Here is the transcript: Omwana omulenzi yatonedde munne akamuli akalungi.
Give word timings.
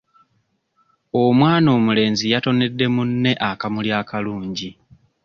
Omwana 1.21 1.67
omulenzi 1.77 2.25
yatonedde 2.33 2.85
munne 2.95 3.31
akamuli 3.49 3.89
akalungi. 4.01 4.69